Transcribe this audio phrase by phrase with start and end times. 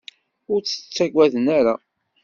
[0.51, 1.75] Ur tt-ttagaden ara.